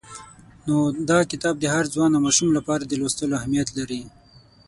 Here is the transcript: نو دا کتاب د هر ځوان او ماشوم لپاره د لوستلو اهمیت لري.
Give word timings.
نو 0.65 0.75
دا 1.09 1.19
کتاب 1.31 1.55
د 1.59 1.65
هر 1.75 1.85
ځوان 1.93 2.11
او 2.13 2.21
ماشوم 2.25 2.49
لپاره 2.57 2.83
د 2.85 2.93
لوستلو 2.99 3.37
اهمیت 3.39 3.69
لري. 3.77 4.01